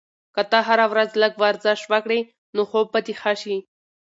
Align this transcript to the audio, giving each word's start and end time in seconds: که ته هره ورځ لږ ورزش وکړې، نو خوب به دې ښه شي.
که 0.35 0.41
ته 0.51 0.59
هره 0.67 0.85
ورځ 0.91 1.09
لږ 1.21 1.33
ورزش 1.43 1.79
وکړې، 1.91 2.19
نو 2.55 2.61
خوب 2.69 2.85
به 2.93 2.99
دې 3.05 3.13
ښه 3.21 3.33
شي. 3.41 3.57